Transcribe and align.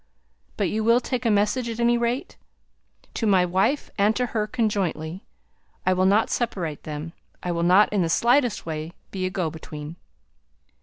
"But 0.57 0.71
you 0.71 0.83
will 0.83 0.99
take 0.99 1.27
a 1.27 1.29
message, 1.29 1.69
at 1.69 1.79
any 1.79 1.95
rate?" 1.95 2.35
"To 3.13 3.27
my 3.27 3.45
wife 3.45 3.91
and 3.99 4.15
to 4.15 4.25
her 4.25 4.47
conjointly. 4.47 5.25
I 5.85 5.93
will 5.93 6.07
not 6.07 6.31
separate 6.31 6.81
them. 6.85 7.13
I 7.43 7.51
will 7.51 7.61
not 7.61 7.93
in 7.93 8.01
the 8.01 8.09
slightest 8.09 8.65
way 8.65 8.93
be 9.11 9.27
a 9.27 9.29
go 9.29 9.51
between." 9.51 9.97